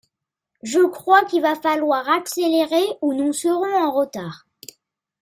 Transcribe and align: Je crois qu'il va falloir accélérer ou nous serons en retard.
Je 0.63 0.79
crois 0.79 1.25
qu'il 1.25 1.43
va 1.43 1.53
falloir 1.55 2.09
accélérer 2.09 2.81
ou 3.03 3.13
nous 3.13 3.33
serons 3.33 3.67
en 3.71 3.91
retard. 3.91 4.47